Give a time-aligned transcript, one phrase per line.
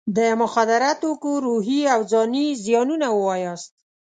[0.17, 3.71] د مخدره توکو روحي او ځاني زیانونه ووایاست.